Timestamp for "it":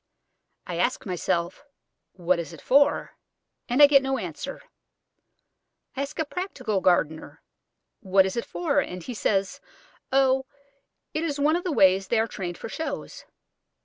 2.53-2.61, 8.25-8.35, 11.13-11.23